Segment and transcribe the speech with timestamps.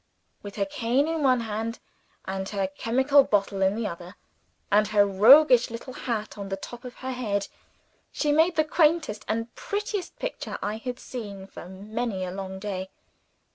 [0.41, 1.77] With her cane in one hand,
[2.25, 4.15] and her chemical bottle in the other
[4.71, 7.47] and her roguish little hat on the top of her head
[8.11, 12.89] she made the quaintest and prettiest picture I had seen for many a long day.